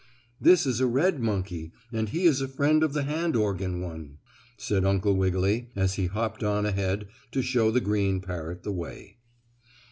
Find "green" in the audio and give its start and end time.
7.81-8.19